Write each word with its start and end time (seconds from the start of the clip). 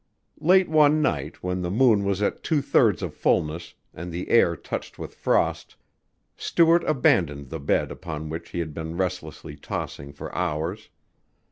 Late 0.39 0.67
one 0.67 0.99
night, 1.03 1.43
when 1.43 1.61
the 1.61 1.69
moon 1.69 2.03
was 2.03 2.23
at 2.23 2.41
two 2.41 2.63
thirds 2.63 3.03
of 3.03 3.13
fullness 3.13 3.75
and 3.93 4.11
the 4.11 4.29
air 4.29 4.55
touched 4.55 4.97
with 4.97 5.13
frost, 5.13 5.75
Stuart 6.35 6.83
abandoned 6.85 7.51
the 7.51 7.59
bed 7.59 7.91
upon 7.91 8.27
which 8.27 8.49
he 8.49 8.57
had 8.57 8.73
been 8.73 8.97
restlessly 8.97 9.55
tossing 9.55 10.11
for 10.11 10.33
hours. 10.33 10.89